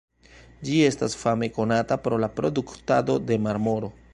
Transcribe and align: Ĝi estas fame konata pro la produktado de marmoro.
Ĝi 0.69 0.77
estas 0.85 1.17
fame 1.25 1.49
konata 1.57 1.99
pro 2.07 2.19
la 2.25 2.33
produktado 2.39 3.19
de 3.29 3.39
marmoro. 3.49 3.93